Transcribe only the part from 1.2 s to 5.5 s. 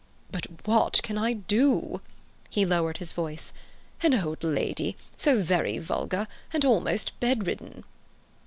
do?" He lowered his voice. "An old lady, so